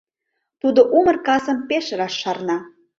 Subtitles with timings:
[0.61, 2.57] Тудо умыр касым пеш раш шарна.